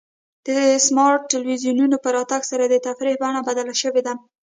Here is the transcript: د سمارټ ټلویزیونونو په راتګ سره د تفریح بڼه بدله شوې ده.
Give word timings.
د 0.45 0.47
سمارټ 0.87 1.21
ټلویزیونونو 1.31 1.95
په 2.03 2.09
راتګ 2.15 2.41
سره 2.51 2.63
د 2.67 2.75
تفریح 2.87 3.15
بڼه 3.21 3.41
بدله 3.47 3.73
شوې 3.81 4.01
ده. 4.07 4.13